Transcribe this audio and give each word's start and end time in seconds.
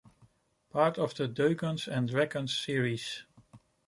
Part 0.71 0.97
of 0.97 1.13
the 1.13 1.27
"Dungeons 1.27 1.87
and 1.87 2.09
Dragons" 2.09 2.57
series. 2.57 3.23